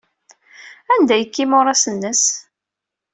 Anda 0.93 1.13
ay 1.15 1.19
yekka 1.21 1.39
imuras-nnes? 1.43 2.23